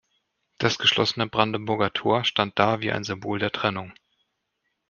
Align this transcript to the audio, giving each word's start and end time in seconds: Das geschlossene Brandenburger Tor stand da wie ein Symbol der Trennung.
Das 0.57 0.79
geschlossene 0.79 1.27
Brandenburger 1.27 1.93
Tor 1.93 2.23
stand 2.23 2.57
da 2.57 2.81
wie 2.81 2.91
ein 2.91 3.03
Symbol 3.03 3.37
der 3.37 3.51
Trennung. 3.51 3.93